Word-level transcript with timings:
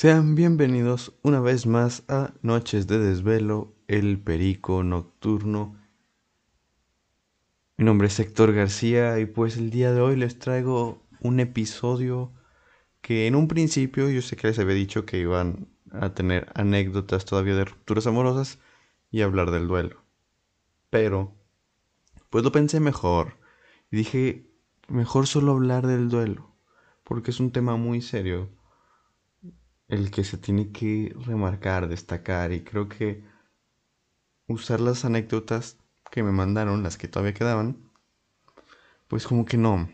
Sean 0.00 0.34
bienvenidos 0.34 1.12
una 1.22 1.40
vez 1.40 1.66
más 1.66 2.04
a 2.08 2.32
Noches 2.40 2.86
de 2.86 2.98
Desvelo, 2.98 3.74
el 3.86 4.18
Perico 4.18 4.82
Nocturno. 4.82 5.76
Mi 7.76 7.84
nombre 7.84 8.06
es 8.06 8.18
Héctor 8.18 8.54
García 8.54 9.20
y 9.20 9.26
pues 9.26 9.58
el 9.58 9.68
día 9.68 9.92
de 9.92 10.00
hoy 10.00 10.16
les 10.16 10.38
traigo 10.38 11.06
un 11.20 11.38
episodio 11.38 12.32
que 13.02 13.26
en 13.26 13.34
un 13.34 13.46
principio 13.46 14.08
yo 14.08 14.22
sé 14.22 14.36
que 14.36 14.46
les 14.46 14.58
había 14.58 14.74
dicho 14.74 15.04
que 15.04 15.18
iban 15.18 15.68
a 15.92 16.14
tener 16.14 16.50
anécdotas 16.54 17.26
todavía 17.26 17.54
de 17.54 17.66
rupturas 17.66 18.06
amorosas 18.06 18.58
y 19.10 19.20
hablar 19.20 19.50
del 19.50 19.68
duelo. 19.68 20.02
Pero 20.88 21.36
pues 22.30 22.42
lo 22.42 22.52
pensé 22.52 22.80
mejor 22.80 23.36
y 23.90 23.98
dije 23.98 24.50
mejor 24.88 25.26
solo 25.26 25.52
hablar 25.52 25.86
del 25.86 26.08
duelo 26.08 26.56
porque 27.04 27.32
es 27.32 27.38
un 27.38 27.52
tema 27.52 27.76
muy 27.76 28.00
serio 28.00 28.48
el 29.90 30.10
que 30.10 30.24
se 30.24 30.38
tiene 30.38 30.70
que 30.70 31.14
remarcar, 31.26 31.88
destacar 31.88 32.52
y 32.52 32.62
creo 32.62 32.88
que 32.88 33.24
usar 34.46 34.80
las 34.80 35.04
anécdotas 35.04 35.78
que 36.10 36.22
me 36.22 36.32
mandaron, 36.32 36.82
las 36.82 36.96
que 36.96 37.08
todavía 37.08 37.34
quedaban, 37.34 37.90
pues 39.08 39.26
como 39.26 39.44
que 39.44 39.56
no, 39.56 39.90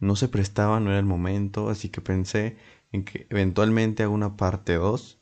no 0.00 0.16
se 0.16 0.28
prestaba, 0.28 0.80
no 0.80 0.90
era 0.90 0.98
el 0.98 1.04
momento, 1.04 1.68
así 1.68 1.90
que 1.90 2.00
pensé 2.00 2.56
en 2.90 3.04
que 3.04 3.26
eventualmente 3.30 4.02
hago 4.02 4.14
una 4.14 4.36
parte 4.36 4.74
2 4.74 5.20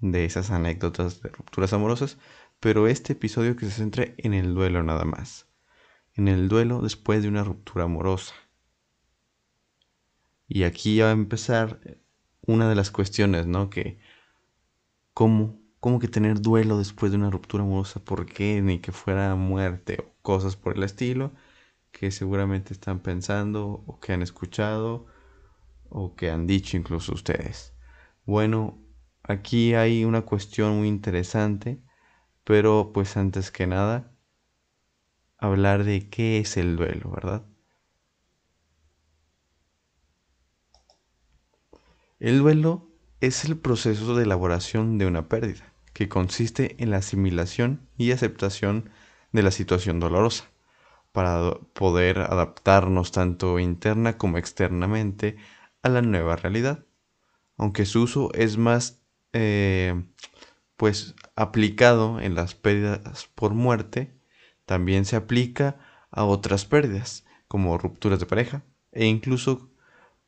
de 0.00 0.24
esas 0.24 0.50
anécdotas 0.50 1.22
de 1.22 1.30
rupturas 1.30 1.72
amorosas, 1.72 2.18
pero 2.60 2.88
este 2.88 3.14
episodio 3.14 3.56
que 3.56 3.66
se 3.66 3.72
centre 3.72 4.14
en 4.18 4.34
el 4.34 4.54
duelo 4.54 4.82
nada 4.82 5.04
más, 5.04 5.46
en 6.14 6.28
el 6.28 6.48
duelo 6.48 6.82
después 6.82 7.22
de 7.22 7.28
una 7.28 7.44
ruptura 7.44 7.84
amorosa. 7.84 8.34
Y 10.46 10.64
aquí 10.64 10.96
ya 10.96 11.04
va 11.04 11.10
a 11.10 11.14
empezar 11.14 11.80
una 12.52 12.68
de 12.68 12.74
las 12.74 12.90
cuestiones, 12.90 13.46
¿no? 13.46 13.70
Que 13.70 13.98
cómo, 15.14 15.60
cómo 15.80 15.98
que 16.00 16.08
tener 16.08 16.40
duelo 16.40 16.78
después 16.78 17.12
de 17.12 17.18
una 17.18 17.30
ruptura 17.30 17.62
amorosa, 17.64 18.00
¿por 18.04 18.26
qué? 18.26 18.60
Ni 18.62 18.80
que 18.80 18.92
fuera 18.92 19.34
muerte 19.36 19.98
o 20.00 20.12
cosas 20.22 20.56
por 20.56 20.76
el 20.76 20.82
estilo 20.82 21.32
que 21.92 22.10
seguramente 22.12 22.72
están 22.74 23.00
pensando 23.00 23.84
o 23.86 24.00
que 24.00 24.12
han 24.12 24.22
escuchado 24.22 25.06
o 25.90 26.16
que 26.16 26.30
han 26.30 26.46
dicho 26.46 26.76
incluso 26.76 27.14
ustedes. 27.14 27.74
Bueno, 28.26 28.78
aquí 29.24 29.74
hay 29.74 30.04
una 30.04 30.22
cuestión 30.22 30.78
muy 30.78 30.88
interesante, 30.88 31.82
pero 32.44 32.92
pues 32.94 33.16
antes 33.16 33.50
que 33.52 33.66
nada, 33.66 34.12
hablar 35.38 35.82
de 35.82 36.08
qué 36.08 36.38
es 36.38 36.56
el 36.56 36.76
duelo, 36.76 37.10
¿verdad? 37.10 37.44
El 42.20 42.40
duelo 42.40 42.86
es 43.22 43.46
el 43.46 43.56
proceso 43.56 44.14
de 44.14 44.24
elaboración 44.24 44.98
de 44.98 45.06
una 45.06 45.26
pérdida, 45.30 45.72
que 45.94 46.10
consiste 46.10 46.76
en 46.78 46.90
la 46.90 46.98
asimilación 46.98 47.88
y 47.96 48.12
aceptación 48.12 48.90
de 49.32 49.42
la 49.42 49.50
situación 49.50 50.00
dolorosa, 50.00 50.44
para 51.12 51.54
poder 51.72 52.18
adaptarnos 52.18 53.10
tanto 53.10 53.58
interna 53.58 54.18
como 54.18 54.36
externamente 54.36 55.38
a 55.82 55.88
la 55.88 56.02
nueva 56.02 56.36
realidad. 56.36 56.84
Aunque 57.56 57.86
su 57.86 58.02
uso 58.02 58.30
es 58.34 58.58
más 58.58 59.00
eh, 59.32 60.04
pues 60.76 61.14
aplicado 61.36 62.20
en 62.20 62.34
las 62.34 62.54
pérdidas 62.54 63.30
por 63.34 63.54
muerte, 63.54 64.14
también 64.66 65.06
se 65.06 65.16
aplica 65.16 65.78
a 66.10 66.24
otras 66.24 66.66
pérdidas, 66.66 67.24
como 67.48 67.78
rupturas 67.78 68.20
de 68.20 68.26
pareja 68.26 68.62
e 68.92 69.06
incluso 69.06 69.70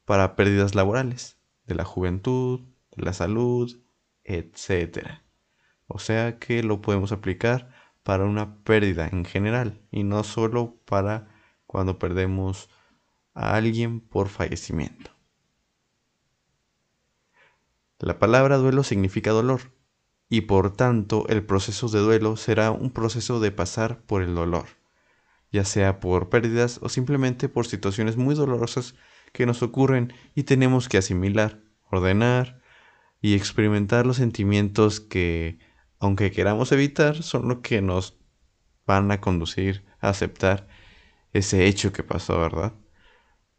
para 0.07 0.37
pérdidas 0.37 0.75
laborales 0.75 1.37
de 1.67 1.75
la 1.75 1.85
juventud, 1.85 2.61
de 2.97 3.03
la 3.03 3.13
salud, 3.13 3.83
etc. 4.25 5.23
O 5.87 5.99
sea 5.99 6.39
que 6.39 6.63
lo 6.63 6.81
podemos 6.81 7.13
aplicar 7.13 7.71
para 8.03 8.25
una 8.25 8.57
pérdida 8.65 9.09
en 9.09 9.25
general 9.25 9.83
y 9.91 10.05
no 10.05 10.25
solo 10.25 10.77
para 10.85 11.29
cuando 11.67 11.99
perdemos 11.99 12.69
a 13.35 13.55
alguien 13.55 14.01
por 14.01 14.29
fallecimiento. 14.29 15.11
La 17.99 18.19
palabra 18.19 18.57
duelo 18.57 18.83
significa 18.83 19.31
dolor 19.31 19.61
y 20.29 20.43
por 20.43 20.75
tanto 20.75 21.27
el 21.29 21.45
proceso 21.45 21.89
de 21.89 22.01
duelo 22.01 22.37
será 22.37 22.73
un 22.73 22.91
proceso 22.91 23.39
de 23.39 23.53
pasar 23.53 24.03
por 24.03 24.23
el 24.23 24.35
dolor, 24.35 24.67
ya 25.53 25.65
sea 25.65 26.01
por 26.01 26.29
pérdidas 26.29 26.81
o 26.83 26.89
simplemente 26.89 27.49
por 27.49 27.67
situaciones 27.67 28.17
muy 28.17 28.35
dolorosas 28.35 28.97
que 29.33 29.47
nos 29.47 29.63
ocurren 29.63 30.13
y 30.35 30.45
tenemos 30.45 30.89
que 30.89 30.99
asimilar, 30.99 31.61
ordenar 31.91 32.61
y 33.21 33.35
experimentar 33.35 34.07
los 34.07 34.17
sentimientos 34.17 35.01
que, 35.01 35.59
aunque 35.99 36.31
queramos 36.31 36.73
evitar, 36.73 37.23
son 37.23 37.49
lo 37.49 37.63
que 37.63 37.83
nos 37.83 38.19
van 38.87 39.11
a 39.11 39.21
conducir 39.21 39.85
a 40.01 40.09
aceptar 40.11 40.69
ese 41.33 41.67
hecho 41.67 41.93
que 41.93 42.03
pasó, 42.03 42.39
¿verdad? 42.39 42.75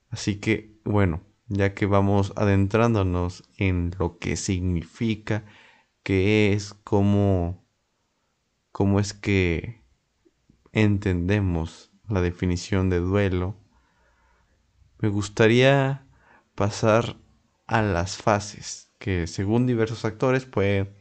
Así 0.09 0.39
que, 0.39 0.79
bueno, 0.83 1.23
ya 1.47 1.73
que 1.73 1.85
vamos 1.85 2.33
adentrándonos 2.35 3.43
en 3.57 3.91
lo 3.99 4.19
que 4.19 4.35
significa, 4.35 5.45
qué 6.03 6.53
es, 6.53 6.73
cómo, 6.73 7.65
cómo 8.71 8.99
es 8.99 9.13
que 9.13 9.81
entendemos 10.71 11.91
la 12.07 12.21
definición 12.21 12.89
de 12.89 12.99
duelo, 12.99 13.55
me 15.03 15.09
gustaría 15.09 16.07
pasar 16.55 17.17
a 17.67 17.81
las 17.81 18.15
fases, 18.15 18.89
que 18.99 19.27
según 19.27 19.67
diversos 19.67 20.05
actores 20.05 20.45
pueden 20.45 20.95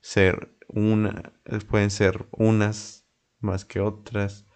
ser 0.00 0.56
unas 0.70 3.04
más 3.40 3.66
que 3.66 3.80
otras. 3.80 4.46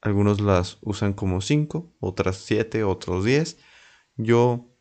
Algunos 0.00 0.40
las 0.40 0.78
usan 0.80 1.12
como 1.12 1.42
5, 1.42 1.94
otras 2.00 2.38
7, 2.38 2.82
otros 2.82 3.26
10. 3.26 3.58
Yo 4.16 4.74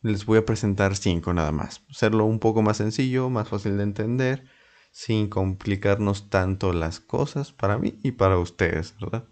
les 0.00 0.26
voy 0.26 0.38
a 0.38 0.44
presentar 0.44 0.96
5 0.96 1.32
nada 1.32 1.52
más. 1.52 1.84
Hacerlo 1.88 2.24
un 2.24 2.40
poco 2.40 2.62
más 2.62 2.78
sencillo, 2.78 3.30
más 3.30 3.48
fácil 3.48 3.76
de 3.76 3.84
entender, 3.84 4.44
sin 4.90 5.28
complicarnos 5.28 6.30
tanto 6.30 6.72
las 6.72 6.98
cosas 6.98 7.52
para 7.52 7.78
mí 7.78 8.00
y 8.02 8.10
para 8.10 8.38
ustedes, 8.38 8.96
¿verdad? 8.98 9.28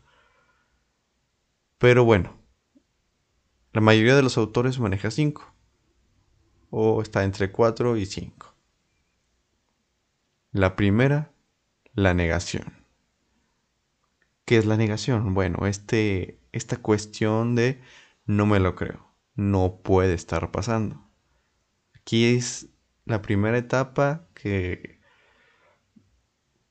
Pero 1.77 2.05
bueno, 2.05 2.40
la 3.73 3.81
mayoría 3.81 4.17
de 4.17 4.23
los 4.23 4.37
autores 4.37 4.79
maneja 4.79 5.11
5 5.11 5.55
o 6.71 7.03
está 7.03 7.25
entre 7.25 7.53
4 7.53 7.97
y 7.97 8.07
5. 8.07 8.55
La 10.53 10.75
primera, 10.77 11.33
la 11.95 12.15
negación. 12.15 12.85
¿Qué 14.45 14.59
es 14.59 14.67
la 14.67 14.77
negación? 14.77 15.35
Bueno, 15.35 15.67
este, 15.67 16.41
esta 16.53 16.77
cuestión 16.79 17.55
de 17.55 17.81
no 18.27 18.47
me 18.47 18.59
lo 18.59 18.75
creo, 18.75 19.07
no 19.35 19.81
puede 19.83 20.15
estar 20.15 20.51
pasando. 20.51 21.09
Aquí 21.95 22.35
es 22.35 22.69
la 23.05 23.23
primera 23.23 23.59
etapa 23.59 24.27
que 24.35 25.01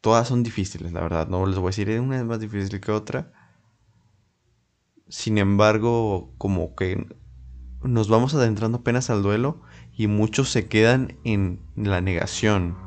todas 0.01 0.27
son 0.27 0.43
difíciles, 0.43 0.91
la 0.91 1.01
verdad. 1.01 1.27
No 1.27 1.45
les 1.45 1.57
voy 1.57 1.67
a 1.67 1.71
decir 1.71 1.99
una 1.99 2.17
es 2.17 2.25
más 2.25 2.39
difícil 2.39 2.81
que 2.81 2.91
otra. 2.91 3.31
Sin 5.09 5.39
embargo, 5.39 6.33
como 6.37 6.75
que 6.75 7.07
nos 7.81 8.09
vamos 8.09 8.35
adentrando 8.35 8.79
apenas 8.79 9.09
al 9.09 9.23
duelo 9.23 9.61
y 9.91 10.07
muchos 10.07 10.49
se 10.49 10.67
quedan 10.67 11.17
en 11.23 11.59
la 11.75 11.99
negación. 11.99 12.77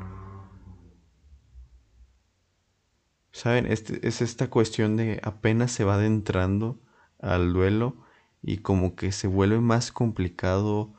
¿Saben? 3.31 3.65
Este, 3.65 4.07
es 4.07 4.21
esta 4.21 4.49
cuestión 4.49 4.95
de 4.95 5.19
apenas 5.23 5.71
se 5.71 5.83
va 5.83 5.95
adentrando 5.95 6.79
al 7.19 7.51
duelo 7.51 7.97
y 8.41 8.57
como 8.59 8.95
que 8.95 9.11
se 9.11 9.27
vuelve 9.27 9.59
más 9.59 9.91
complicado 9.91 10.93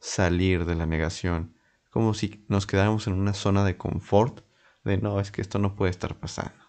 salir 0.00 0.66
de 0.66 0.74
la 0.74 0.86
negación. 0.86 1.54
Como 1.90 2.14
si 2.14 2.44
nos 2.48 2.66
quedáramos 2.66 3.06
en 3.06 3.14
una 3.14 3.32
zona 3.32 3.64
de 3.64 3.76
confort 3.76 4.44
de 4.84 4.98
no, 4.98 5.20
es 5.20 5.30
que 5.30 5.40
esto 5.40 5.58
no 5.58 5.76
puede 5.76 5.90
estar 5.92 6.18
pasando. 6.18 6.67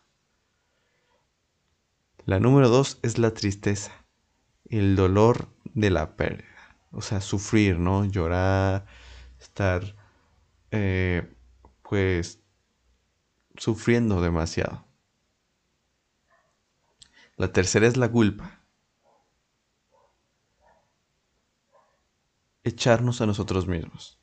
La 2.30 2.40
número 2.40 2.70
dos 2.70 3.00
es 3.02 3.18
la 3.18 3.34
tristeza, 3.34 4.06
el 4.66 4.96
dolor 4.96 5.50
de 5.74 5.90
la 5.90 6.16
pérdida. 6.16 6.78
O 6.92 7.02
sea, 7.02 7.22
sufrir, 7.22 7.80
¿no? 7.80 8.06
Llorar, 8.06 8.86
estar, 9.40 9.96
eh, 10.70 11.36
pues, 11.82 12.40
sufriendo 13.56 14.22
demasiado. 14.22 14.86
La 17.36 17.52
tercera 17.52 17.88
es 17.88 17.98
la 17.98 18.12
culpa. 18.12 18.64
Echarnos 22.64 23.22
a 23.22 23.26
nosotros 23.26 23.66
mismos. 23.66 24.20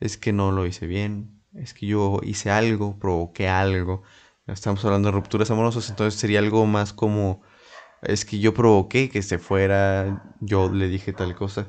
Es 0.00 0.18
que 0.18 0.32
no 0.32 0.50
lo 0.50 0.66
hice 0.66 0.88
bien, 0.88 1.40
es 1.54 1.72
que 1.72 1.86
yo 1.86 2.18
hice 2.24 2.50
algo, 2.50 2.98
provoqué 2.98 3.46
algo, 3.46 4.02
Estamos 4.46 4.84
hablando 4.84 5.08
de 5.08 5.12
rupturas 5.12 5.50
amorosas, 5.50 5.88
entonces 5.88 6.18
sería 6.18 6.40
algo 6.40 6.66
más 6.66 6.92
como, 6.92 7.42
es 8.02 8.24
que 8.24 8.40
yo 8.40 8.52
provoqué 8.52 9.08
que 9.08 9.22
se 9.22 9.38
fuera, 9.38 10.34
yo 10.40 10.68
le 10.68 10.88
dije 10.88 11.12
tal 11.12 11.36
cosa. 11.36 11.68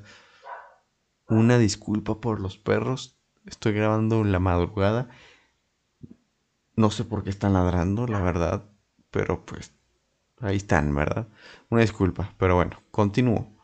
Una 1.27 1.57
disculpa 1.57 2.19
por 2.19 2.39
los 2.39 2.57
perros. 2.57 3.19
Estoy 3.45 3.73
grabando 3.73 4.21
en 4.21 4.31
la 4.31 4.39
madrugada. 4.39 5.09
No 6.75 6.89
sé 6.89 7.05
por 7.05 7.23
qué 7.23 7.29
están 7.29 7.53
ladrando, 7.53 8.07
la 8.07 8.21
verdad. 8.21 8.69
Pero 9.11 9.45
pues 9.45 9.73
ahí 10.41 10.57
están, 10.57 10.93
¿verdad? 10.95 11.27
Una 11.69 11.81
disculpa. 11.81 12.33
Pero 12.37 12.55
bueno, 12.55 12.81
continúo. 12.89 13.55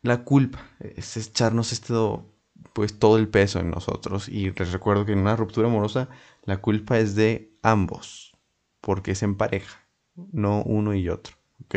La 0.00 0.24
culpa 0.24 0.58
es 0.80 1.16
echarnos 1.16 1.72
esto, 1.72 2.31
pues 2.72 2.98
todo 2.98 3.16
el 3.18 3.28
peso 3.28 3.60
en 3.60 3.70
nosotros. 3.70 4.28
Y 4.28 4.50
les 4.50 4.72
recuerdo 4.72 5.04
que 5.04 5.12
en 5.12 5.20
una 5.20 5.36
ruptura 5.36 5.68
amorosa 5.68 6.08
la 6.44 6.58
culpa 6.58 6.98
es 6.98 7.14
de 7.14 7.56
ambos. 7.62 8.36
Porque 8.80 9.12
es 9.12 9.22
en 9.22 9.36
pareja, 9.36 9.86
no 10.14 10.62
uno 10.62 10.94
y 10.94 11.08
otro. 11.08 11.36
¿Ok? 11.64 11.76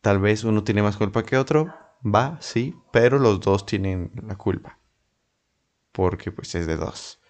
Tal 0.00 0.18
vez 0.20 0.44
uno 0.44 0.64
tiene 0.64 0.82
más 0.82 0.96
culpa 0.96 1.22
que 1.22 1.38
otro, 1.38 1.72
va, 2.04 2.36
sí, 2.40 2.76
pero 2.92 3.18
los 3.18 3.40
dos 3.40 3.64
tienen 3.64 4.12
la 4.26 4.36
culpa. 4.36 4.78
Porque 5.92 6.30
pues 6.30 6.54
es 6.54 6.66
de 6.66 6.76
dos. 6.76 7.20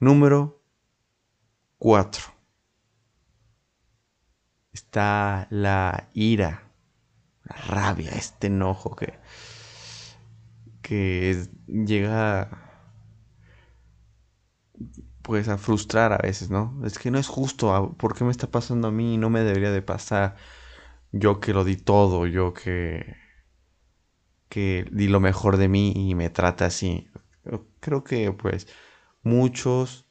Número 0.00 0.62
4. 1.78 2.24
Está 4.72 5.48
la 5.50 6.08
ira, 6.14 6.67
rabia, 7.48 8.10
este 8.12 8.48
enojo 8.48 8.94
que, 8.96 9.14
que 10.82 11.48
llega 11.66 12.48
pues 15.22 15.48
a 15.48 15.58
frustrar 15.58 16.12
a 16.12 16.18
veces, 16.18 16.50
¿no? 16.50 16.80
Es 16.84 16.98
que 16.98 17.10
no 17.10 17.18
es 17.18 17.28
justo, 17.28 17.94
¿por 17.98 18.16
qué 18.16 18.24
me 18.24 18.30
está 18.30 18.50
pasando 18.50 18.88
a 18.88 18.90
mí? 18.92 19.18
No 19.18 19.30
me 19.30 19.40
debería 19.42 19.70
de 19.70 19.82
pasar. 19.82 20.36
Yo 21.12 21.40
que 21.40 21.54
lo 21.54 21.64
di 21.64 21.76
todo, 21.76 22.26
yo 22.26 22.54
que 22.54 23.16
que 24.48 24.86
di 24.90 25.08
lo 25.08 25.20
mejor 25.20 25.56
de 25.56 25.68
mí 25.68 25.92
y 25.94 26.14
me 26.14 26.30
trata 26.30 26.66
así. 26.66 27.08
Creo 27.80 28.04
que 28.04 28.32
pues 28.32 28.66
muchos, 29.22 30.06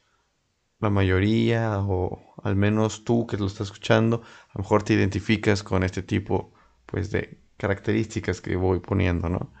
la 0.80 0.90
mayoría 0.90 1.80
o 1.80 2.34
al 2.44 2.56
menos 2.56 3.04
tú 3.04 3.26
que 3.26 3.36
lo 3.38 3.46
estás 3.46 3.68
escuchando, 3.68 4.22
a 4.50 4.58
lo 4.58 4.62
mejor 4.62 4.82
te 4.84 4.94
identificas 4.94 5.62
con 5.62 5.84
este 5.84 6.02
tipo 6.02 6.52
pues 6.88 7.10
de 7.12 7.38
características 7.58 8.40
que 8.40 8.56
voy 8.56 8.80
poniendo, 8.80 9.28
¿no? 9.28 9.52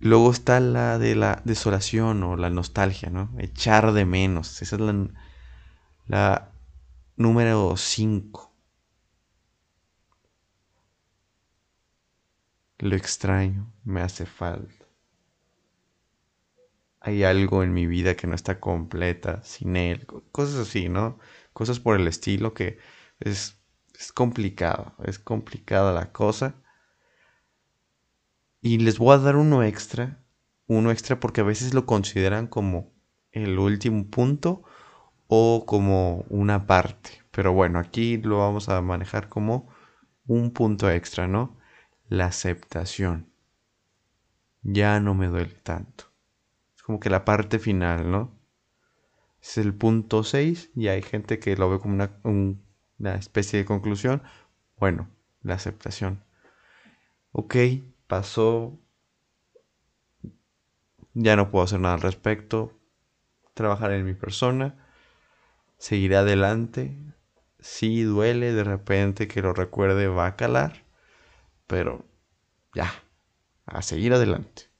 Luego 0.00 0.30
está 0.32 0.60
la 0.60 0.98
de 0.98 1.14
la 1.14 1.42
desolación 1.44 2.22
o 2.24 2.36
la 2.36 2.50
nostalgia, 2.50 3.10
¿no? 3.10 3.30
Echar 3.38 3.92
de 3.92 4.04
menos. 4.04 4.62
Esa 4.62 4.76
es 4.76 4.80
la, 4.82 5.08
la 6.06 6.52
número 7.16 7.76
5. 7.76 8.52
Lo 12.78 12.96
extraño, 12.96 13.72
me 13.84 14.00
hace 14.00 14.26
falta. 14.26 14.86
Hay 17.00 17.24
algo 17.24 17.62
en 17.64 17.72
mi 17.72 17.86
vida 17.86 18.14
que 18.16 18.26
no 18.28 18.34
está 18.34 18.60
completa 18.60 19.42
sin 19.42 19.76
él. 19.76 20.06
Cosas 20.32 20.56
así, 20.68 20.88
¿no? 20.88 21.18
Cosas 21.52 21.80
por 21.80 21.98
el 21.98 22.06
estilo 22.08 22.54
que 22.54 22.78
es, 23.20 23.57
es 23.98 24.12
complicado. 24.12 24.94
Es 25.04 25.18
complicada 25.18 25.92
la 25.92 26.12
cosa. 26.12 26.54
Y 28.60 28.78
les 28.78 28.98
voy 28.98 29.14
a 29.14 29.18
dar 29.18 29.36
uno 29.36 29.62
extra, 29.62 30.22
uno 30.66 30.90
extra 30.90 31.20
porque 31.20 31.40
a 31.40 31.44
veces 31.44 31.74
lo 31.74 31.84
consideran 31.86 32.46
como 32.46 32.92
el 33.32 33.58
último 33.58 34.06
punto 34.08 34.62
o 35.26 35.64
como 35.66 36.24
una 36.28 36.66
parte. 36.66 37.10
Pero 37.32 37.52
bueno, 37.52 37.78
aquí 37.78 38.18
lo 38.18 38.38
vamos 38.38 38.68
a 38.68 38.80
manejar 38.82 39.28
como 39.28 39.68
un 40.26 40.52
punto 40.52 40.90
extra, 40.90 41.26
¿no? 41.26 41.58
La 42.08 42.26
aceptación. 42.26 43.32
Ya 44.62 45.00
no 45.00 45.14
me 45.14 45.26
duele 45.26 45.54
tanto. 45.62 46.04
Es 46.76 46.82
como 46.82 47.00
que 47.00 47.10
la 47.10 47.24
parte 47.24 47.58
final, 47.58 48.10
¿no? 48.10 48.38
Es 49.40 49.58
el 49.58 49.74
punto 49.74 50.24
6 50.24 50.70
y 50.74 50.88
hay 50.88 51.02
gente 51.02 51.38
que 51.38 51.56
lo 51.56 51.70
ve 51.70 51.78
como 51.78 51.94
una, 51.94 52.10
una 52.98 53.14
especie 53.14 53.58
de 53.60 53.64
conclusión. 53.64 54.22
Bueno, 54.76 55.08
la 55.42 55.54
aceptación. 55.54 56.24
Ok, 57.32 57.56
pasó, 58.06 58.78
ya 61.14 61.36
no 61.36 61.50
puedo 61.50 61.64
hacer 61.64 61.80
nada 61.80 61.94
al 61.94 62.00
respecto, 62.00 62.78
trabajar 63.54 63.92
en 63.92 64.04
mi 64.04 64.14
persona, 64.14 64.86
seguiré 65.78 66.16
adelante, 66.16 66.96
si 67.60 68.02
duele 68.02 68.52
de 68.52 68.64
repente 68.64 69.28
que 69.28 69.42
lo 69.42 69.52
recuerde 69.52 70.08
va 70.08 70.26
a 70.26 70.36
calar, 70.36 70.84
pero 71.66 72.04
ya, 72.74 72.92
a 73.66 73.82
seguir 73.82 74.14
adelante, 74.14 74.70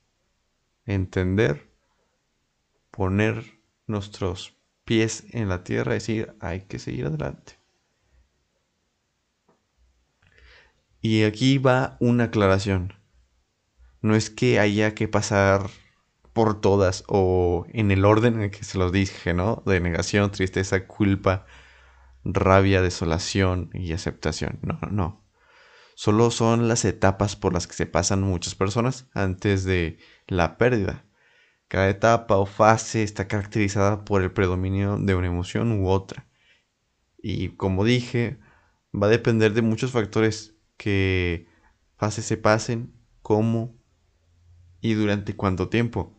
entender, 0.86 1.68
poner 2.90 3.60
nuestros 3.86 4.56
pies 4.84 5.24
en 5.30 5.48
la 5.48 5.64
tierra 5.64 5.92
y 5.92 5.96
decir, 5.96 6.34
hay 6.40 6.62
que 6.62 6.78
seguir 6.78 7.06
adelante. 7.06 7.57
Y 11.00 11.24
aquí 11.24 11.58
va 11.58 11.96
una 12.00 12.24
aclaración 12.24 12.98
no 14.00 14.14
es 14.14 14.30
que 14.30 14.60
haya 14.60 14.94
que 14.94 15.08
pasar 15.08 15.70
por 16.32 16.60
todas 16.60 17.04
o 17.08 17.66
en 17.70 17.90
el 17.90 18.04
orden 18.04 18.34
en 18.34 18.42
el 18.42 18.50
que 18.50 18.64
se 18.64 18.78
los 18.78 18.92
dije, 18.92 19.34
¿no? 19.34 19.62
De 19.66 19.80
negación, 19.80 20.30
tristeza, 20.30 20.86
culpa, 20.86 21.46
rabia, 22.24 22.82
desolación 22.82 23.70
y 23.74 23.92
aceptación. 23.92 24.60
No, 24.62 24.78
no. 24.90 25.24
Solo 25.94 26.30
son 26.30 26.68
las 26.68 26.84
etapas 26.84 27.34
por 27.34 27.52
las 27.52 27.66
que 27.66 27.74
se 27.74 27.86
pasan 27.86 28.22
muchas 28.22 28.54
personas 28.54 29.08
antes 29.14 29.64
de 29.64 29.98
la 30.28 30.56
pérdida. 30.58 31.04
Cada 31.66 31.88
etapa 31.88 32.36
o 32.36 32.46
fase 32.46 33.02
está 33.02 33.26
caracterizada 33.26 34.04
por 34.04 34.22
el 34.22 34.32
predominio 34.32 34.96
de 34.96 35.14
una 35.16 35.26
emoción 35.26 35.72
u 35.72 35.88
otra. 35.88 36.26
Y 37.20 37.48
como 37.50 37.84
dije, 37.84 38.38
va 38.94 39.08
a 39.08 39.10
depender 39.10 39.54
de 39.54 39.62
muchos 39.62 39.90
factores 39.90 40.57
que 40.78 41.46
fases 41.98 42.24
se 42.24 42.38
pasen, 42.38 42.94
cómo 43.20 43.76
y 44.80 44.94
durante 44.94 45.36
cuánto 45.36 45.68
tiempo. 45.68 46.14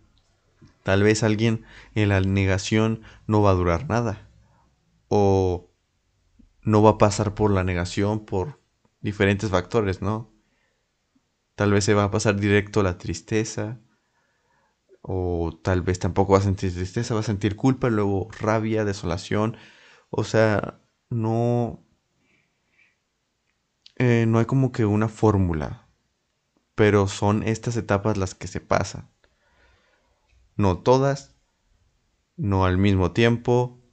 Tal 0.84 1.04
vez 1.04 1.24
alguien 1.24 1.66
en 1.96 2.10
la 2.10 2.22
negación 2.22 3.02
no 3.26 3.42
va 3.42 3.52
a 3.52 3.56
durar 3.56 3.90
nada. 3.90 4.30
O 5.08 5.72
no 6.62 6.84
va 6.84 6.92
a 6.92 6.98
pasar 6.98 7.34
por 7.34 7.52
la 7.52 7.64
negación 7.64 8.26
por 8.26 8.62
diferentes 9.02 9.50
factores, 9.50 10.02
¿no? 10.02 10.32
Tal 11.56 11.72
vez 11.72 11.86
se 11.86 11.94
va 11.94 12.06
a 12.06 12.12
pasar 12.12 12.40
directo 12.40 12.84
la 12.84 12.98
tristeza. 12.98 13.80
O 15.02 15.58
tal 15.64 15.82
vez 15.82 16.00
tampoco 16.00 16.34
va 16.34 16.40
a 16.40 16.42
sentir 16.42 16.74
tristeza, 16.74 17.14
va 17.14 17.22
a 17.22 17.24
sentir 17.24 17.56
culpa, 17.56 17.90
luego 17.90 18.30
rabia, 18.40 18.86
desolación. 18.86 19.58
O 20.10 20.24
sea, 20.24 20.82
no... 21.10 21.86
Eh, 24.00 24.26
no 24.28 24.40
hay 24.40 24.46
como 24.46 24.72
que 24.72 24.86
una 24.86 25.08
fórmula 25.08 25.90
pero 26.80 27.10
son 27.10 27.44
estas 27.44 27.76
etapas 27.76 28.16
las 28.16 28.36
que 28.36 28.48
se 28.48 28.62
pasan. 28.62 29.10
No 30.56 30.78
todas, 30.78 31.36
no 32.38 32.64
al 32.64 32.78
mismo 32.78 33.12
tiempo, 33.12 33.84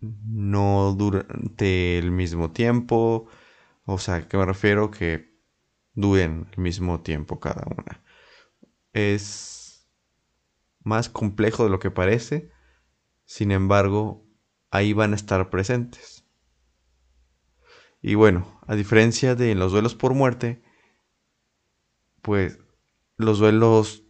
no 0.00 0.94
durante 0.96 1.98
el 1.98 2.12
mismo 2.12 2.52
tiempo, 2.52 3.26
o 3.86 3.98
sea, 3.98 4.28
que 4.28 4.36
me 4.36 4.46
refiero 4.46 4.92
que 4.92 5.36
duren 5.94 6.46
el 6.52 6.58
mismo 6.62 7.00
tiempo 7.00 7.40
cada 7.40 7.66
una. 7.66 8.04
Es 8.92 9.90
más 10.84 11.08
complejo 11.08 11.64
de 11.64 11.70
lo 11.70 11.80
que 11.80 11.90
parece, 11.90 12.52
sin 13.24 13.50
embargo, 13.50 14.24
ahí 14.70 14.92
van 14.92 15.12
a 15.12 15.16
estar 15.16 15.50
presentes. 15.50 16.21
Y 18.02 18.16
bueno, 18.16 18.60
a 18.66 18.74
diferencia 18.74 19.36
de 19.36 19.54
los 19.54 19.70
duelos 19.70 19.94
por 19.94 20.12
muerte, 20.12 20.60
pues 22.20 22.58
los 23.16 23.38
duelos 23.38 24.02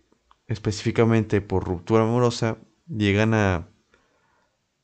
específicamente 0.47 1.43
por 1.43 1.65
ruptura 1.65 2.03
amorosa 2.05 2.59
llegan 2.89 3.35
a 3.35 3.69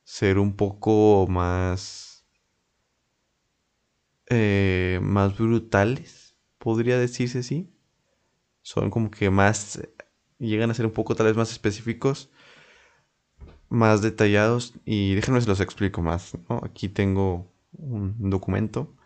ser 0.05 0.39
un 0.39 0.57
poco 0.57 1.27
más 1.29 2.27
eh, 4.31 5.01
más 5.03 5.39
brutales 5.39 6.37
podría 6.59 6.99
decirse 6.99 7.39
así. 7.39 7.73
Son 8.61 8.91
como 8.91 9.11
que 9.11 9.31
más 9.31 9.81
llegan 10.39 10.71
a 10.71 10.75
ser 10.75 10.85
un 10.85 10.93
poco 10.93 11.15
tal 11.15 11.27
vez 11.27 11.37
más 11.37 11.51
específicos 11.51 12.31
más 13.71 14.03
detallados. 14.03 14.75
Y 14.85 15.15
déjenme 15.15 15.41
se 15.41 15.49
los 15.49 15.61
explico 15.61 16.03
más 16.03 16.37
aquí 16.63 16.89
tengo 16.91 17.51
un 17.73 18.31
documento 18.31 18.98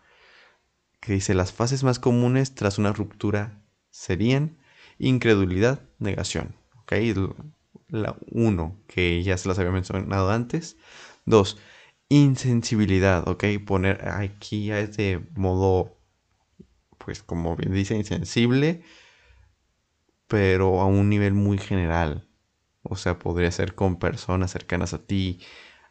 que 1.03 1.13
dice 1.13 1.33
las 1.33 1.51
fases 1.51 1.83
más 1.83 1.99
comunes 1.99 2.55
tras 2.55 2.77
una 2.77 2.93
ruptura 2.93 3.61
serían 3.89 4.57
incredulidad, 4.99 5.81
negación. 5.99 6.55
¿Ok? 6.81 6.93
La 7.89 8.15
uno, 8.31 8.79
que 8.87 9.21
ya 9.21 9.37
se 9.37 9.49
las 9.49 9.59
había 9.59 9.71
mencionado 9.71 10.31
antes. 10.31 10.77
Dos, 11.25 11.57
insensibilidad. 12.07 13.27
¿Ok? 13.27 13.43
Poner 13.65 14.07
aquí 14.07 14.67
ya 14.67 14.79
es 14.79 14.95
de 14.95 15.21
modo 15.35 15.97
pues 16.97 17.21
como 17.21 17.57
bien 17.57 17.73
dice, 17.73 17.95
insensible, 17.95 18.81
pero 20.27 20.79
a 20.79 20.85
un 20.85 21.09
nivel 21.09 21.33
muy 21.33 21.57
general. 21.57 22.29
O 22.81 22.95
sea, 22.95 23.19
podría 23.19 23.51
ser 23.51 23.75
con 23.75 23.99
personas 23.99 24.51
cercanas 24.51 24.93
a 24.93 25.05
ti, 25.05 25.41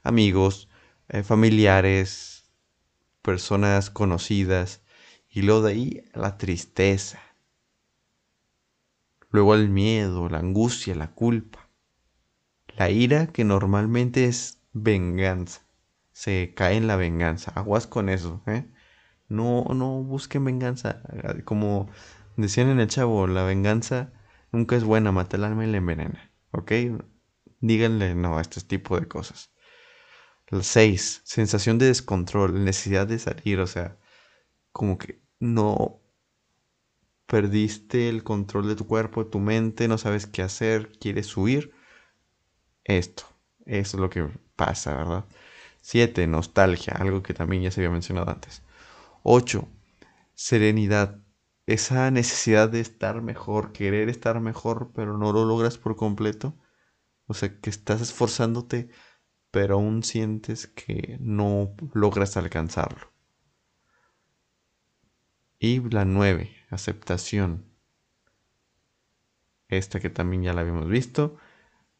amigos, 0.02 0.70
eh, 1.08 1.22
familiares, 1.22 2.50
personas 3.22 3.90
conocidas. 3.90 4.81
Y 5.34 5.42
luego 5.42 5.62
de 5.62 5.72
ahí 5.72 6.04
la 6.12 6.36
tristeza. 6.36 7.18
Luego 9.30 9.54
el 9.54 9.70
miedo, 9.70 10.28
la 10.28 10.38
angustia, 10.38 10.94
la 10.94 11.12
culpa. 11.14 11.70
La 12.76 12.90
ira 12.90 13.28
que 13.28 13.42
normalmente 13.42 14.26
es 14.26 14.58
venganza. 14.74 15.62
Se 16.12 16.52
cae 16.54 16.76
en 16.76 16.86
la 16.86 16.96
venganza. 16.96 17.50
Aguas 17.54 17.86
con 17.86 18.10
eso, 18.10 18.42
¿eh? 18.46 18.66
No, 19.28 19.64
no 19.74 20.02
busquen 20.02 20.44
venganza. 20.44 21.02
Como 21.46 21.88
decían 22.36 22.68
en 22.68 22.80
el 22.80 22.88
chavo, 22.88 23.26
la 23.26 23.44
venganza 23.44 24.12
nunca 24.52 24.76
es 24.76 24.84
buena, 24.84 25.12
mata 25.12 25.38
el 25.38 25.44
alma 25.44 25.64
y 25.64 25.70
la 25.70 25.78
envenena. 25.78 26.30
¿Ok? 26.50 26.72
Díganle 27.60 28.14
no 28.14 28.36
a 28.36 28.42
este 28.42 28.60
tipo 28.60 29.00
de 29.00 29.08
cosas. 29.08 29.50
El 30.48 30.62
6. 30.62 31.22
Sensación 31.24 31.78
de 31.78 31.86
descontrol, 31.86 32.62
necesidad 32.62 33.06
de 33.06 33.18
salir, 33.18 33.60
o 33.60 33.66
sea, 33.66 33.96
como 34.72 34.98
que 34.98 35.21
no 35.42 36.00
perdiste 37.26 38.08
el 38.08 38.22
control 38.22 38.68
de 38.68 38.76
tu 38.76 38.86
cuerpo, 38.86 39.24
de 39.24 39.30
tu 39.30 39.40
mente, 39.40 39.88
no 39.88 39.98
sabes 39.98 40.26
qué 40.26 40.42
hacer, 40.42 40.92
quieres 41.00 41.36
huir. 41.36 41.72
Esto, 42.84 43.24
es 43.66 43.94
lo 43.94 44.08
que 44.10 44.28
pasa, 44.56 44.96
¿verdad? 44.96 45.24
7. 45.80 46.26
Nostalgia, 46.28 46.94
algo 46.94 47.22
que 47.22 47.34
también 47.34 47.62
ya 47.62 47.70
se 47.72 47.80
había 47.80 47.90
mencionado 47.90 48.30
antes. 48.30 48.62
8. 49.24 49.68
Serenidad, 50.34 51.20
esa 51.66 52.10
necesidad 52.10 52.68
de 52.70 52.80
estar 52.80 53.22
mejor, 53.22 53.72
querer 53.72 54.08
estar 54.08 54.40
mejor, 54.40 54.92
pero 54.94 55.18
no 55.18 55.32
lo 55.32 55.44
logras 55.44 55.78
por 55.78 55.96
completo. 55.96 56.54
O 57.26 57.34
sea, 57.34 57.60
que 57.60 57.70
estás 57.70 58.00
esforzándote, 58.00 58.90
pero 59.50 59.76
aún 59.76 60.02
sientes 60.04 60.66
que 60.68 61.18
no 61.20 61.74
logras 61.94 62.36
alcanzarlo. 62.36 63.11
Y 65.64 65.78
la 65.90 66.04
9, 66.04 66.50
aceptación. 66.70 67.64
Esta 69.68 70.00
que 70.00 70.10
también 70.10 70.42
ya 70.42 70.54
la 70.54 70.62
habíamos 70.62 70.88
visto 70.88 71.36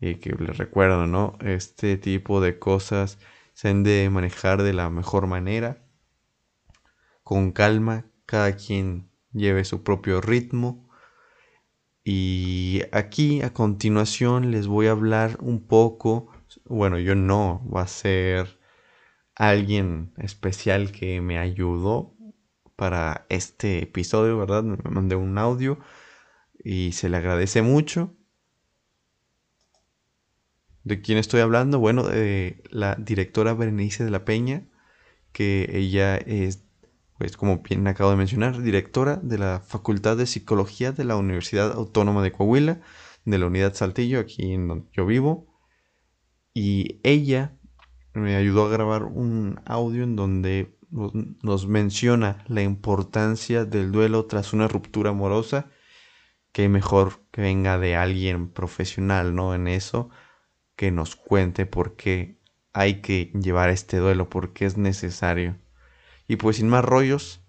y 0.01 0.17
que 0.17 0.31
les 0.33 0.59
recuerdo, 0.59 1.07
¿no? 1.07 1.39
Este 1.41 1.97
tipo 1.97 2.41
de 2.41 2.59
cosas 2.59 3.21
se 3.55 3.69
han 3.69 3.85
de 3.85 4.11
manejar 4.11 4.65
de 4.65 4.73
la 4.73 4.91
mejor 4.91 5.29
manera, 5.29 5.81
con 7.23 7.53
calma, 7.53 8.07
cada 8.27 8.57
quien 8.57 9.09
lleve 9.33 9.65
su 9.65 9.85
propio 9.85 10.21
ritmo. 10.21 10.91
Y 12.03 12.83
aquí 12.91 13.43
a 13.43 13.53
continuación 13.53 14.51
les 14.51 14.67
voy 14.67 14.89
a 14.89 14.91
hablar 14.91 15.39
un 15.41 15.69
poco, 15.69 16.33
bueno, 16.65 16.99
yo 16.99 17.15
no, 17.15 17.65
va 17.73 17.83
a 17.83 17.87
ser 17.87 18.59
alguien 19.37 20.15
especial 20.19 20.91
que 20.91 21.21
me 21.21 21.39
ayudó 21.39 22.12
para 22.83 23.27
este 23.29 23.85
episodio, 23.85 24.37
¿verdad? 24.37 24.65
Me 24.65 24.77
mandé 24.91 25.15
un 25.15 25.39
audio 25.39 25.79
y 26.65 26.91
se 26.91 27.09
le 27.09 27.17
agradece 27.17 27.63
mucho. 27.63 28.13
¿De 30.83 31.01
quién 31.01 31.17
estoy 31.17 31.43
hablando? 31.43 31.79
Bueno, 31.79 32.03
de 32.03 32.61
la 32.71 32.97
directora 32.97 33.55
Berenice 33.55 34.03
de 34.03 34.11
la 34.11 34.25
Peña, 34.25 34.67
que 35.31 35.71
ella 35.73 36.17
es 36.17 36.65
pues 37.19 37.37
como 37.37 37.59
bien 37.59 37.87
acabo 37.87 38.11
de 38.11 38.17
mencionar, 38.17 38.61
directora 38.61 39.15
de 39.23 39.39
la 39.39 39.61
Facultad 39.61 40.17
de 40.17 40.27
Psicología 40.27 40.91
de 40.91 41.05
la 41.05 41.15
Universidad 41.15 41.71
Autónoma 41.71 42.21
de 42.21 42.33
Coahuila, 42.33 42.81
de 43.25 43.39
la 43.39 43.47
Unidad 43.47 43.75
Saltillo, 43.75 44.19
aquí 44.19 44.55
en 44.55 44.67
donde 44.67 44.89
yo 44.93 45.07
vivo. 45.07 45.47
Y 46.53 47.01
ella 47.05 47.57
me 48.13 48.35
ayudó 48.35 48.67
a 48.67 48.71
grabar 48.71 49.05
un 49.05 49.61
audio 49.67 50.03
en 50.03 50.17
donde 50.17 50.77
nos 50.93 51.67
menciona 51.67 52.45
la 52.47 52.63
importancia 52.63 53.65
del 53.65 53.93
duelo 53.93 54.27
tras 54.27 54.53
una 54.53 54.69
ruptura 54.69 55.11
amorosa, 55.11 55.71
que 56.53 56.69
mejor 56.69 57.23
que 57.31 57.41
venga 57.41 57.79
de 57.79 57.97
alguien 57.97 58.51
profesional, 58.51 59.35
¿no? 59.35 59.55
En 59.55 59.69
eso, 59.69 60.11
que 60.77 60.91
nos 60.91 61.17
cuente 61.17 61.65
por 61.65 61.97
qué 61.97 62.39
hay 62.73 63.01
que 63.01 63.33
llevar 63.35 63.71
este 63.71 63.97
duelo, 63.99 64.29
por 64.29 64.53
qué 64.53 64.67
es 64.67 64.77
necesario. 64.77 65.59
Y 66.29 66.37
pues 66.37 66.57
sin 66.57 66.69
más 66.69 66.85
rollos, 66.85 67.41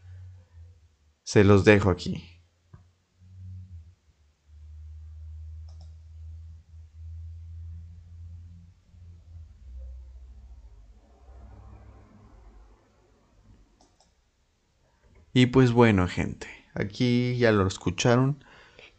se 1.23 1.43
los 1.43 1.65
dejo 1.65 1.89
aquí. 1.89 2.32
Y 15.33 15.47
pues 15.47 15.71
bueno, 15.71 16.07
gente, 16.07 16.47
aquí 16.75 17.35
ya 17.37 17.51
lo 17.51 17.65
escucharon. 17.65 18.43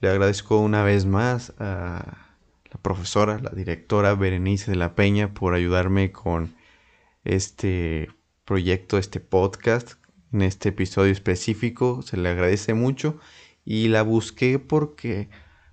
Le 0.00 0.08
agradezco 0.08 0.58
una 0.58 0.82
vez 0.82 1.06
más 1.06 1.54
a 1.60 2.28
la 2.64 2.80
profesora, 2.82 3.38
la 3.38 3.50
directora 3.50 4.14
Berenice 4.14 4.72
de 4.72 4.76
la 4.76 4.96
Peña 4.96 5.32
por 5.32 5.54
ayudarme 5.54 6.10
con 6.10 6.56
este 7.22 8.10
proyecto, 8.44 8.98
este 8.98 9.20
podcast, 9.20 9.92
en 10.32 10.42
este 10.42 10.70
episodio 10.70 11.12
específico. 11.12 12.02
Se 12.02 12.16
le 12.16 12.30
agradece 12.30 12.74
mucho 12.74 13.20
y 13.64 13.86
la 13.86 14.02
busqué 14.02 14.58
porque 14.58 15.28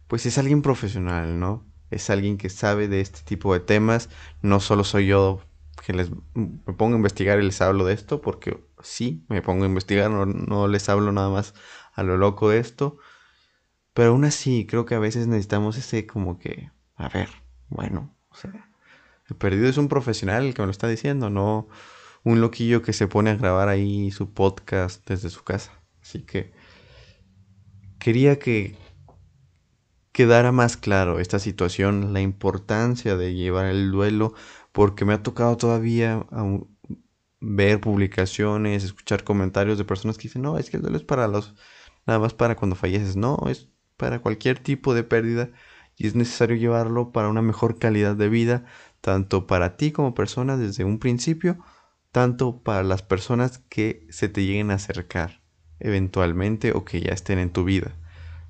pues 0.08 0.28
es 0.28 0.38
alguien 0.38 0.62
profesional, 0.62 1.40
¿no? 1.40 1.66
Es 1.90 2.12
alguien 2.12 2.38
que 2.38 2.50
sabe 2.50 2.88
de 2.88 3.02
este 3.02 3.22
tipo 3.24 3.52
de 3.54 3.62
temas. 3.62 4.10
No 4.44 4.60
solo 4.60 4.84
soy 4.84 5.08
yo 5.08 5.42
que 5.86 5.94
les 5.94 6.12
me 6.36 6.74
pongo 6.74 6.94
a 6.94 6.98
investigar 6.98 7.40
y 7.40 7.46
les 7.46 7.62
hablo 7.62 7.84
de 7.86 7.94
esto, 7.94 8.22
porque 8.22 8.60
sí, 8.84 9.26
me 9.30 9.42
pongo 9.42 9.64
a 9.64 9.68
investigar, 9.68 10.10
no, 10.10 10.68
les 10.68 10.90
hablo 10.90 11.12
nada 11.12 11.30
más 11.30 11.54
a 11.94 12.04
lo 12.04 12.18
loco 12.18 12.50
de 12.50 12.60
esto. 12.60 12.98
Pero 13.94 14.12
aún 14.12 14.26
así, 14.26 14.66
creo 14.66 14.86
que 14.86 14.96
a 14.96 15.00
veces 15.00 15.28
necesitamos 15.28 15.78
ese 15.78 16.08
como 16.08 16.40
que, 16.40 16.72
a 16.96 17.10
ver, 17.10 17.30
bueno, 17.70 18.16
o 18.30 18.36
sea, 18.36 18.70
el 19.30 19.36
perdido 19.36 19.68
es 19.68 19.78
un 19.78 19.88
profesional 19.88 20.46
el 20.46 20.54
que 20.54 20.62
me 20.62 20.68
lo 20.68 20.72
está 20.72 20.88
diciendo, 20.88 21.30
no, 21.30 21.68
un 22.24 22.42
loquillo 22.42 22.82
que 22.82 22.94
se 22.94 23.08
pone 23.08 23.32
a 23.32 23.36
grabar 23.36 23.70
ahí 23.70 24.12
su 24.12 24.34
podcast 24.34 25.08
desde 25.08 25.30
su 25.30 25.44
casa. 25.44 25.72
Así 26.02 26.24
que 26.24 26.54
quería 28.00 28.40
que 28.40 28.76
quedara 30.12 30.52
más 30.52 30.78
claro 30.78 31.20
esta 31.20 31.40
situación, 31.40 32.14
la 32.14 32.22
importancia 32.22 33.16
de 33.18 33.34
llevar 33.34 33.66
el 33.66 33.92
duelo, 33.92 34.34
porque 34.72 35.06
me 35.06 35.14
ha 35.14 35.24
tocado 35.24 35.58
todavía 35.58 36.26
ver 37.42 37.82
publicaciones, 37.82 38.84
escuchar 38.84 39.24
comentarios 39.24 39.78
de 39.78 39.84
personas 39.84 40.18
que 40.18 40.24
dicen, 40.24 40.44
no, 40.44 40.58
es 40.58 40.70
que 40.70 40.78
el 40.78 40.84
duelo 40.84 40.98
es 40.98 41.04
para 41.04 41.28
los, 41.28 41.56
nada 42.06 42.20
más 42.20 42.34
para 42.34 42.56
cuando 42.56 42.76
falleces, 42.76 43.18
no, 43.18 43.38
es 43.50 43.70
para 43.98 44.20
cualquier 44.20 44.60
tipo 44.60 44.94
de 44.94 45.04
pérdida 45.04 45.50
y 45.98 46.08
es 46.08 46.16
necesario 46.16 46.56
llevarlo 46.56 47.12
para 47.12 47.30
una 47.30 47.42
mejor 47.42 47.78
calidad 47.78 48.16
de 48.16 48.30
vida, 48.30 48.66
tanto 49.02 49.48
para 49.48 49.76
ti 49.76 49.92
como 49.92 50.14
persona 50.14 50.56
desde 50.56 50.84
un 50.84 51.00
principio, 51.00 51.58
tanto 52.12 52.62
para 52.62 52.84
las 52.84 53.02
personas 53.02 53.60
que 53.70 54.08
se 54.10 54.30
te 54.30 54.46
lleguen 54.46 54.72
a 54.72 54.76
acercar 54.76 55.42
eventualmente 55.80 56.72
o 56.74 56.86
que 56.86 57.02
ya 57.02 57.12
estén 57.12 57.40
en 57.40 57.52
tu 57.52 57.64
vida. 57.64 57.96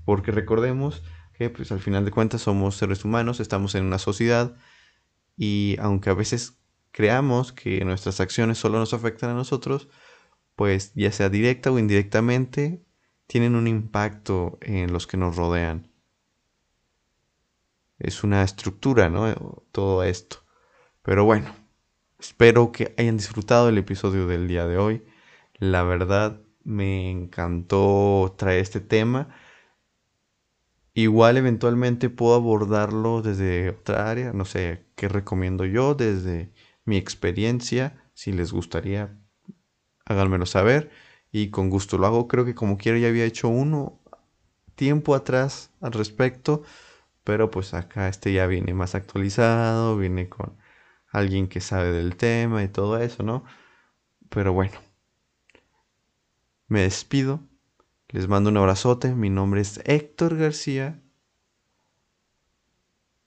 Porque 0.05 0.31
recordemos 0.31 1.01
que 1.33 1.50
pues 1.50 1.71
al 1.71 1.79
final 1.79 2.05
de 2.05 2.12
cuentas 2.12 2.41
somos 2.41 2.75
seres 2.75 3.05
humanos, 3.05 3.39
estamos 3.39 3.74
en 3.75 3.86
una 3.86 4.00
sociedad 4.00 4.55
y 5.38 5.77
aunque 5.79 6.10
a 6.10 6.13
veces 6.13 6.60
creamos 6.91 7.53
que 7.53 7.83
nuestras 7.86 8.19
acciones 8.19 8.57
solo 8.57 8.79
nos 8.79 8.93
afectan 8.93 9.31
a 9.31 9.36
nosotros, 9.36 9.89
pues 10.55 10.93
ya 10.95 11.12
sea 11.12 11.29
directa 11.29 11.71
o 11.71 11.79
indirectamente, 11.79 12.83
tienen 13.27 13.55
un 13.55 13.67
impacto 13.67 14.57
en 14.62 14.93
los 14.93 15.07
que 15.07 15.17
nos 15.17 15.36
rodean. 15.36 15.91
Es 18.00 18.24
una 18.24 18.43
estructura, 18.43 19.10
¿no? 19.10 19.63
Todo 19.71 20.03
esto. 20.03 20.43
Pero 21.03 21.25
bueno, 21.25 21.53
Espero 22.21 22.71
que 22.71 22.93
hayan 23.00 23.17
disfrutado 23.17 23.69
el 23.69 23.79
episodio 23.79 24.27
del 24.27 24.48
día 24.48 24.67
de 24.67 24.77
hoy. 24.77 25.03
La 25.57 25.81
verdad 25.81 26.39
me 26.63 27.10
encantó 27.10 28.36
traer 28.38 28.60
este 28.60 28.79
tema. 28.79 29.29
Igual 30.93 31.38
eventualmente 31.38 32.12
puedo 32.12 32.36
abordarlo 32.36 33.24
desde 33.24 33.69
otra 33.69 34.12
área, 34.12 34.33
no 34.33 34.45
sé 34.45 34.86
qué 34.95 35.07
recomiendo 35.07 35.65
yo, 35.65 35.95
desde 35.95 36.51
mi 36.85 36.97
experiencia. 36.97 38.03
Si 38.13 38.31
les 38.31 38.51
gustaría, 38.51 39.17
háganmelo 40.05 40.45
saber 40.45 40.91
y 41.31 41.50
con 41.50 41.69
gusto 41.69 41.97
lo 41.97 42.07
hago. 42.07 42.27
Creo 42.27 42.45
que 42.45 42.55
como 42.55 42.77
quiera 42.77 42.97
ya 42.97 43.07
había 43.07 43.25
hecho 43.25 43.47
uno 43.50 44.00
tiempo 44.75 45.15
atrás 45.15 45.71
al 45.81 45.93
respecto, 45.93 46.63
pero 47.23 47.51
pues 47.51 47.73
acá 47.73 48.07
este 48.09 48.33
ya 48.33 48.47
viene 48.47 48.73
más 48.73 48.95
actualizado, 48.95 49.97
viene 49.97 50.29
con 50.29 50.57
alguien 51.11 51.47
que 51.47 51.61
sabe 51.61 51.91
del 51.91 52.15
tema 52.15 52.63
y 52.63 52.67
todo 52.67 52.97
eso, 52.97 53.23
¿no? 53.23 53.43
Pero 54.29 54.53
bueno, 54.53 54.79
me 56.67 56.81
despido. 56.81 57.41
Les 58.09 58.27
mando 58.27 58.50
un 58.50 58.57
abrazote. 58.57 59.13
Mi 59.13 59.29
nombre 59.29 59.61
es 59.61 59.81
Héctor 59.85 60.38
García. 60.38 61.01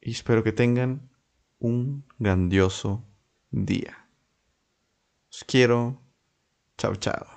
Y 0.00 0.12
espero 0.12 0.42
que 0.42 0.52
tengan 0.52 1.11
un 1.58 2.04
grandioso 2.18 3.04
día. 3.54 4.08
Os 5.30 5.44
quiero. 5.44 6.00
Chao, 6.76 6.96
chao. 6.96 7.33